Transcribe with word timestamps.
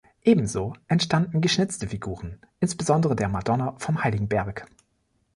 Ebenso 0.23 0.73
entstanden 0.87 1.41
geschnitzte 1.41 1.87
Figuren, 1.89 2.39
insbesondere 2.59 3.15
der 3.15 3.29
Madonna 3.29 3.75
vom 3.77 4.03
Heiligen 4.03 4.27
Berg. 4.27 4.65